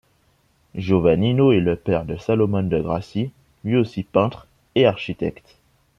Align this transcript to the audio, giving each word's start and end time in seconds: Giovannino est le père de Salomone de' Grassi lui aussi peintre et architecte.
Giovannino 0.73 1.51
est 1.51 1.59
le 1.59 1.75
père 1.75 2.05
de 2.05 2.17
Salomone 2.17 2.69
de' 2.69 2.79
Grassi 2.81 3.31
lui 3.63 3.77
aussi 3.77 4.01
peintre 4.01 4.47
et 4.73 4.87
architecte. 4.87 5.57